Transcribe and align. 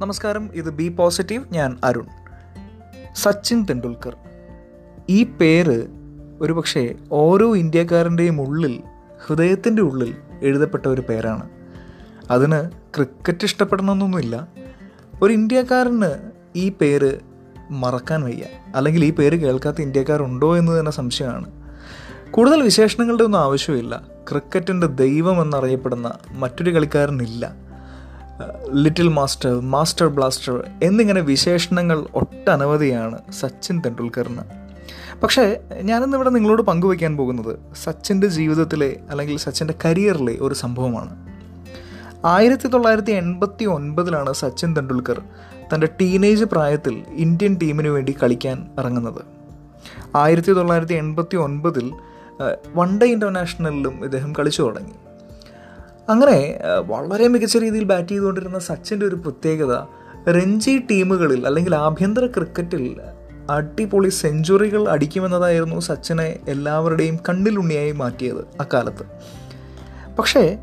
നമസ്കാരം 0.00 0.50
ഇത് 0.54 0.70
B 0.70 0.88
positive 0.88 1.44
ഞാൻ 1.52 1.78
അരുൺ. 1.84 2.06
സച്ചിൻ 3.16 3.64
തെണ്ടുൽക്കർ 3.64 4.16
ഈ 5.08 5.24
പേര് 5.24 5.86
ഒരുപക്ഷെ 6.40 6.94
ഓരോ 7.12 7.56
ഇന്ത്യക്കാരന്റെയും 7.56 8.40
ഉള്ളിൽ 8.40 8.82
ഹൃദയത്തിന്റെ 9.26 9.82
ഉള്ളിൽ 9.82 10.14
എഴുതപ്പെട്ട 10.42 10.86
ഒരു 10.86 11.00
പേരാണ്. 11.00 11.48
അതിന് 12.30 12.70
ക്രിക്കറ്റ് 12.96 13.44
ഇഷ്ടപ്പെടണമെന്നൊന്നുമില്ല. 13.44 14.48
ഒരു 15.22 15.32
ഇന്ത്യക്കാരന് 15.32 16.30
ഈ 16.56 16.68
പേര് 16.68 17.18
മറക്കാൻ 17.70 18.22
വയ്യ. 18.22 18.44
അല്ലെങ്കിൽ 18.74 19.04
ഈ 19.04 19.12
പേര് 19.12 19.36
കേൾക്കാത്ത 19.36 19.76
ഇന്ത്യക്കാരുണ്ടോ 19.80 20.56
എന്ന് 20.56 20.80
തന്നെ 20.80 20.90
സംശയമാണ്. 20.90 21.50
കൂടുതൽ 22.30 22.62
വിശേഷണങ്ങളുടെ 22.62 23.22
ഒന്നും 23.22 23.38
ആവശ്യമില്ല. 23.38 24.06
ക്രിക്കറ്റിന്റെ 24.30 24.86
ദൈവം 24.86 25.42
എന്നറിയപ്പെടുന്ന 25.42 26.12
മറ്റൊരു 26.32 26.70
കളിക്കാരനില്ല. 26.70 27.67
ലിറ്റിൽ 28.72 29.08
മാസ്റ്റർ 29.08 29.60
മാസ്റ്റർ 29.60 30.06
ബ്ലാസ്റ്റർ 30.06 30.64
എന്നിങ്ങനെ 30.82 31.20
വിശേഷണങ്ങൾ 31.20 32.06
ഒട്ടനവധിയാണ് 32.14 33.18
സച്ചിൻ 33.32 33.80
തെണ്ടുൽക്കറിന് 33.80 34.40
പക്ഷേ 35.22 35.60
ഞാനിന്ന് 35.82 36.16
ഇവിടെ 36.16 36.30
നിങ്ങളോട് 36.30 36.62
പങ്കുവയ്ക്കാൻ 36.62 37.16
പോകുന്നത് 37.16 37.58
സച്ചിന്റെ 37.84 38.26
ജീവിതത്തിലെ 38.26 38.96
അല്ലെങ്കിൽ 39.10 39.36
സച്ചിന്റെ 39.36 39.74
കരിയറിലെ 39.84 40.38
ഒരു 40.40 40.54
സംഭവമാണ്. 40.54 41.28
ആയിരത്തി 42.24 42.68
തൊള്ളായിരത്തി 42.68 43.10
എൺപത്തി 43.12 43.64
ഒൻപതിലാണ് 43.64 44.32
സച്ചിൻ 44.32 44.76
തെണ്ടുൽക്കർ 44.76 45.22
തന്റെ 45.74 45.88
ടീനേജ് 46.00 46.44
പ്രായത്തിൽ 46.44 47.04
ഇന്ത്യൻ 47.10 47.58
ടീമിന് 47.62 47.88
വേണ്ടി 47.88 48.16
കളിക്കാൻ 48.22 48.66
ഇറങ്ങുന്നത്. 48.78 49.22
ആയിരത്തി 50.16 50.52
തൊള്ളായിരത്തി 50.52 50.94
എൺപത്തി 50.94 51.36
ഒൻപതിൽ 51.36 51.92
വൺ 52.74 52.98
ഡേ 52.98 53.06
ഇന്റർനാഷണലിലും 53.06 54.04
ഇദ്ദേഹം 54.04 54.32
കളിച്ചു 54.32 54.62
തുടങ്ങി. 54.62 54.92
അങ്ങനെ 56.08 56.58
വളരെ 56.86 57.28
മികച്ച 57.28 57.56
രീതിയിൽ 57.56 57.84
ബാറ്റ് 57.84 58.08
ചെയ്തുകൊണ്ടിരുന്ന 58.08 58.58
സച്ചിന്റെ 58.58 59.06
ഒരു 59.06 59.14
പ്രത്യേകത 59.14 59.74
രഞ്ജി 60.30 60.78
ടീമുകളിൽ 60.90 61.46
അല്ലെങ്കിൽ 61.46 61.74
ആഭ്യന്തര 61.74 62.26
ക്രിക്കറ്റിൽ 62.26 63.00
അടിപൊളി 63.50 64.08
സെഞ്ചുറികൾ 64.08 64.88
അടിക്കുമെന്നതായിരുന്നു 64.88 65.80
സച്ചിനെ 65.80 66.38
എല്ലാവരുടെയും 66.48 67.18
കണ്ണിലുണ്ണിയായി 67.28 67.92
മാറ്റിയത് 67.92 68.44
അക്കാലത്ത്. 68.60 69.04
പക്ഷേ 70.18 70.58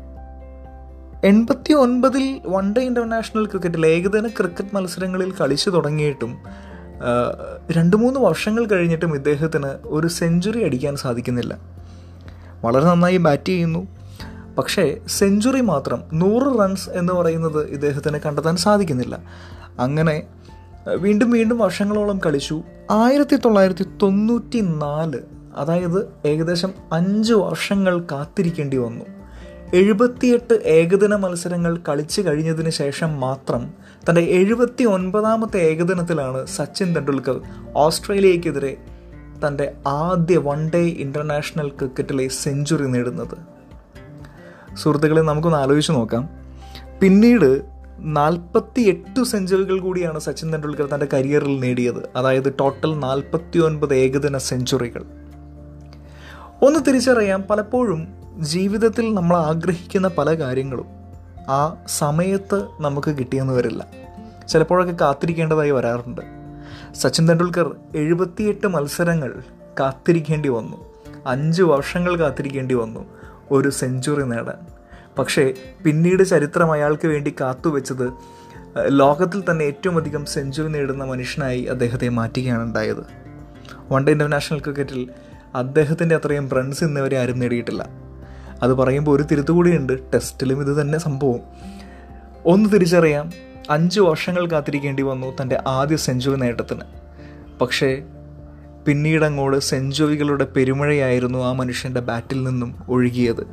എൺപത്തി 1.24 1.72
ഒൻപതിൽ 1.72 2.40
വൺ 2.46 2.72
ഡേ 2.72 2.80
ഇന്റർനാഷണൽ 2.80 3.46
ക്രിക്കറ്റിൽ 3.46 3.86
ഏകദിന 3.86 4.26
ക്രിക്കറ്റ് 4.26 4.76
മത്സരങ്ങളിൽ 4.76 5.32
കളിച്ചു 5.40 5.70
തുടങ്ങിയിട്ടും 5.70 6.38
രണ്ട് 7.70 7.96
മൂന്ന് 7.96 8.20
വർഷങ്ങൾ 8.20 8.66
കഴിഞ്ഞിട്ടും 8.66 9.14
ഇദ്ദേഹത്തിന് 9.14 9.70
ഒരു 9.84 10.06
സെഞ്ചുറി 10.06 10.64
അടിക്കാൻ 10.64 10.96
സാധിക്കുന്നില്ല. 10.96 11.58
വളരെ 12.64 12.84
നന്നായി 12.84 13.16
ബാറ്റ് 13.16 13.48
ചെയ്യുന്നു. 13.48 13.95
പക്ഷേ 14.58 14.96
സെഞ്ചുറി 15.08 15.60
മാത്രം 15.60 16.02
നൂറ് 16.12 16.58
റൺസ് 16.58 16.90
എന്ന് 16.90 17.12
പറയുന്നത് 17.12 17.68
ഇദ്ദേഹത്തിന് 17.68 18.18
കണ്ടെത്താൻ 18.18 18.56
സാധിക്കുന്നില്ല. 18.56 19.18
അങ്ങനെ 19.78 20.22
വീണ്ടും 20.96 21.30
വീണ്ടും 21.30 21.58
വർഷങ്ങളോളം 21.58 22.20
കളിച്ചു. 22.26 22.62
ആയിരത്തി 22.90 23.36
തൊള്ളായിരത്തി 23.36 23.84
തൊണ്ണൂറ്റി 24.02 24.60
നാല് 24.60 25.18
അതായത് 25.56 26.08
ഏകദേശം 26.26 26.72
അഞ്ച് 26.92 27.34
വർഷങ്ങൾ 27.34 28.00
കാത്തിരിക്കേണ്ടി 28.00 28.76
വന്നു. 28.76 29.04
എഴുപത്തിയെട്ട് 29.74 30.54
ഏകദിന 30.54 31.14
മത്സരങ്ങൾ 31.14 31.78
കളിച്ചു 31.88 32.20
കഴിഞ്ഞതിന് 32.22 32.70
ശേഷം 32.70 33.20
മാത്രം 33.20 33.70
തന്റെ 34.10 34.20
എഴുപത്തി 34.20 34.84
ഒൻപതാമത്തെ 34.84 35.58
ഏകദിനത്തിലാണ് 35.58 36.46
സച്ചിൻ 36.46 36.94
തെണ്ടുൽക്കർ 36.94 37.40
ഓസ്ട്രേലിയക്കെതിരെ 37.76 38.76
തന്റെ 39.46 39.72
ആദ്യ 39.86 40.36
വൺ 40.36 40.70
ഡേ 40.74 40.82
ഇന്റർനാഷണൽ 40.82 41.68
ക്രിക്കറ്റിലെ 41.68 42.28
സെഞ്ചുറി 42.28 42.86
നേടുന്നത്. 42.86 43.55
സുഹൃത്തുക്കളെ 44.76 45.20
നമുക്കൊന്ന് 45.20 45.58
ആലോചിച്ച് 45.58 45.92
നോക്കാം. 45.92 46.28
പിന്നീട് 47.00 47.62
നാൽപ്പത്തി 47.98 48.80
എട്ട് 48.80 49.24
സെഞ്ചുറികൾ 49.24 49.80
കൂടിയാണ് 49.80 50.18
സച്ചിൻ 50.18 50.52
തെണ്ടുൽക്കർ 50.52 50.88
തന്റെ 50.94 51.06
കരിയറിൽ 51.12 51.60
നേടിയത്. 51.60 52.10
അതായത് 52.16 52.54
ടോട്ടൽ 52.60 52.98
നാൽപ്പത്തി 52.98 53.58
ഒൻപത് 53.58 53.94
ഏകദിന 53.94 54.38
സെഞ്ചുറികൾ. 54.38 55.04
ഒന്ന് 56.62 56.80
തിരിച്ചറിയാം 56.88 57.42
പലപ്പോഴും 57.42 58.08
ജീവിതത്തിൽ 58.38 59.14
നമ്മൾ 59.14 59.36
ആഗ്രഹിക്കുന്ന 59.36 60.08
പല 60.08 60.34
കാര്യങ്ങളും 60.34 60.86
ആ 61.48 61.74
സമയത്ത് 61.86 62.66
നമുക്ക് 62.80 63.10
കിട്ടിയെന്ന് 63.10 63.52
വരില്ല. 63.52 63.86
ചിലപ്പോഴൊക്കെ 64.48 64.96
കാത്തിരിക്കേണ്ടതായി 65.00 65.70
വരാറുണ്ട്. 65.70 66.20
സച്ചിൻ 66.94 67.28
തെണ്ടുൽക്കർ 67.28 67.76
എഴുപത്തിയെട്ട് 67.96 68.66
മത്സരങ്ങൾ 68.66 69.42
കാത്തിരിക്കേണ്ടി 69.80 70.48
വന്നു. 70.48 70.76
അഞ്ച് 71.26 71.62
വർഷങ്ങൾ 71.62 72.16
കാത്തിരിക്കേണ്ടി 72.16 72.74
വന്നു. 72.74 73.15
ഒരു 73.50 73.70
സെഞ്ചുറി 73.70 74.22
നേടാൻ. 74.22 74.66
പക്ഷേ 75.18 75.54
പിന്നീട് 75.84 76.22
ചരിത്രം 76.22 76.72
അയാൾക്ക് 76.72 77.08
വേണ്ടി 77.08 77.34
കാത്തുവെച്ചത് 77.40 78.12
ലോകത്തിൽ 78.88 79.42
തന്നെ 79.50 79.64
ഏറ്റവും 79.64 79.96
അധികം 79.96 80.24
സെഞ്ചുറി 80.24 80.68
നേടുന്ന 80.68 81.04
മനുഷ്യനായി 81.04 81.62
അദ്ദേഹത്തെ 81.62 82.08
മാറ്റുകയാണ് 82.08 82.62
ഉണ്ടായത്. 82.62 83.06
വൺ 83.92 84.06
ഡേ 84.06 84.12
ഇന്റർനാഷണൽ 84.12 84.58
ക്രിക്കറ്റിൽ 84.58 85.10
അദ്ദേഹത്തിന്റെ 85.54 86.14
അത്രയും 86.14 86.48
റൺസ് 86.48 86.84
ഇന്നുവരെ 86.84 87.18
ആരും 87.18 87.38
നേടിയിട്ടില്ല. 87.38 87.88
അത് 88.62 88.74
പറയുമ്പോൾ 88.74 89.16
ഒരു 89.16 89.22
തിരുത്തുകൂടിയുണ്ട് 89.22 90.12
ടെസ്റ്റിലും 90.14 90.60
ഇത് 90.60 90.80
തന്നെ 90.80 90.98
സംഭവം. 90.98 91.40
ഒന്ന് 92.44 92.72
തിരിച്ചറിയാം 92.72 93.32
അഞ്ച് 93.70 94.00
വർഷങ്ങൾ 94.00 94.46
കാത്തിരിക്കേണ്ടി 94.46 95.02
വന്നു 95.02 95.42
തന്റെ 95.42 95.60
ആദ്യ 95.66 95.96
സെഞ്ചുറി 95.96 96.36
നേട്ടത്തിന്. 96.40 96.80
പക്ഷേ 97.60 98.02
പിന്നീട് 98.86 99.24
അങ്ങോട്ട് 99.24 99.58
സെഞ്ചുറികളുടെ 99.58 100.44
പെരുമഴയായിരുന്നു 100.44 101.38
ആ 101.38 101.52
മനുഷ്യന്റെ 101.52 102.00
ബാറ്റിൽ 102.00 102.44
നിന്നും 102.44 102.74
ഒഴുകിയത്. 102.88 103.46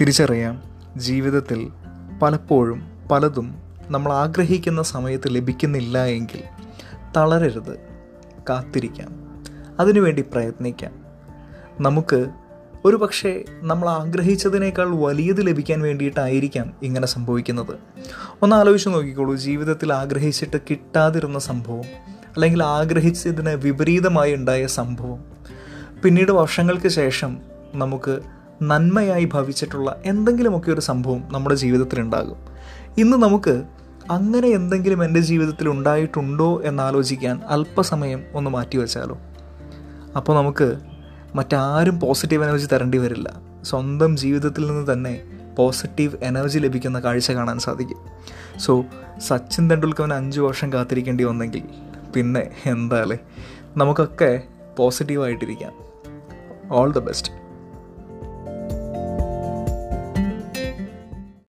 തിരിച്ചറിയാം 0.00 0.62
ജീവിതത്തിൽ 0.96 1.70
പലപ്പോഴും 2.22 2.82
പലതും 3.12 3.54
നമ്മൾ 3.88 4.12
ആഗ്രഹിക്കുന്ന 4.12 4.82
സമയത്ത് 4.82 5.24
ലഭിക്കുന്നില്ല 5.28 6.04
എങ്കിൽ 6.04 6.42
തളരരുത് 7.16 7.76
കാത്തിരിക്കാം 8.50 9.08
അതിനുവേണ്ടി 9.80 10.22
പ്രയത്നിക്കാം. 10.22 10.92
നമുക്ക് 11.80 12.26
ഒരു 12.84 12.96
പക്ഷേ 12.96 13.44
നമ്മൾ 13.50 13.88
ആഗ്രഹിച്ചതിനേക്കാൾ 13.88 14.94
വലിയത് 14.94 15.46
ലഭിക്കാൻ 15.46 15.80
വേണ്ടിയിട്ടായിരിക്കാം 15.82 16.72
ഇങ്ങനെ 16.82 17.06
സംഭവിക്കുന്നത്. 17.06 17.74
ഒന്ന് 18.42 18.56
ആലോചിച്ച് 18.56 18.88
നോക്കിക്കോളൂ 18.88 19.34
ജീവിതത്തിൽ 19.34 19.92
ആഗ്രഹിച്ചിട്ട് 19.92 20.56
കിട്ടാതിരുന്ന 20.70 21.38
സംഭവം 21.38 21.84
അല്ലെങ്കിൽ 22.34 22.62
ആഗ്രഹിച്ചതിന് 22.64 23.50
വിപരീതമായി 23.50 24.34
ഉണ്ടായ 24.34 24.66
സംഭവം. 24.66 25.24
പിന്നീട് 26.04 26.32
വർഷങ്ങൾക്ക് 26.32 26.88
ശേഷം 26.88 27.36
നമുക്ക് 27.74 28.20
നന്മയായി 28.62 29.24
ഭവിച്ചിട്ടുള്ള 29.24 30.02
എന്തെങ്കിലുമൊക്കെ 30.04 30.70
ഒരു 30.70 30.80
സംഭവം 30.80 31.24
നമ്മുടെ 31.30 31.54
ജീവിതത്തിൽ 31.54 32.00
ഉണ്ടാകും. 32.00 32.36
ഇന്ന് 32.98 33.16
നമുക്ക് 33.16 33.62
അങ്ങനെ 34.10 34.48
എന്തെങ്കിലും 34.48 35.04
എന്റെ 35.04 35.20
ജീവിതത്തിൽ 35.20 35.68
ഉണ്ടായിട്ടുണ്ടോ 35.68 36.62
എന്നാലോചിക്കാൻ 36.64 37.40
അല്പസമയം 37.48 38.22
ഒന്ന് 38.34 38.50
മാറ്റിവെച്ചാലോ 38.50 39.18
അപ്പോൾ 40.16 40.36
നമുക്ക് 40.36 40.78
മറ്റാരും 41.34 42.00
പോസിറ്റീവ് 42.00 42.44
എനർജി 42.44 42.66
തരേണ്ടി 42.66 42.98
വരില്ല. 42.98 43.40
സ്വന്തം 43.62 44.16
ജീവിതത്തിൽ 44.16 44.66
നിന്ന് 44.66 44.92
തന്നെ 44.92 45.20
പോസിറ്റീവ് 45.58 46.16
എനർജി 46.22 46.58
ലഭിക്കുന്ന 46.58 47.00
കാഴ്ച 47.00 47.30
കാണാൻ 47.30 47.58
സാധിക്കും. 47.58 47.96
സോ 48.60 48.84
സച്ചിൻ 49.18 49.70
തെണ്ടുൽക്കറിന് 49.70 50.14
അഞ്ച് 50.14 50.40
വർഷം 50.40 50.72
കാത്തിരിക്കേണ്ടി 50.72 51.24
വന്നെങ്കിൽ 51.24 51.62
പിന്നെ 52.14 52.50
എന്താ 52.66 53.00
അല്ലേ? 53.00 53.18
നമുക്കൊക്കെ 53.76 54.42
പോസിറ്റീവായിട്ടിരിക്കാം 54.76 55.72
ഓൾ 56.70 56.92
ദ 56.92 56.98
ബെസ്റ്റ് 56.98 57.32